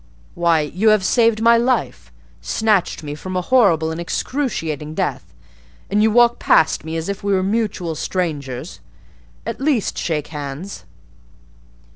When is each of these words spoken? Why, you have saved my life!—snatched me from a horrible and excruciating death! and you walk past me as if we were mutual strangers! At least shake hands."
Why, 0.33 0.61
you 0.61 0.89
have 0.89 1.03
saved 1.05 1.43
my 1.43 1.57
life!—snatched 1.57 3.03
me 3.03 3.13
from 3.13 3.35
a 3.37 3.41
horrible 3.41 3.91
and 3.91 4.01
excruciating 4.01 4.95
death! 4.95 5.31
and 5.91 6.01
you 6.01 6.09
walk 6.09 6.39
past 6.39 6.83
me 6.83 6.97
as 6.97 7.07
if 7.07 7.23
we 7.23 7.33
were 7.33 7.43
mutual 7.43 7.93
strangers! 7.93 8.79
At 9.45 9.61
least 9.61 9.99
shake 9.99 10.29
hands." 10.29 10.85